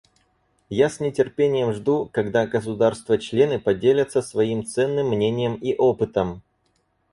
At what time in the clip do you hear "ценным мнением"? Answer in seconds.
4.65-5.53